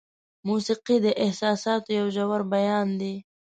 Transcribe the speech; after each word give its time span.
موسیقي 0.47 0.97
د 1.05 1.07
احساساتو 1.23 1.89
یو 1.99 2.07
ژور 2.15 2.41
بیان 2.53 2.87
دی. 3.01 3.15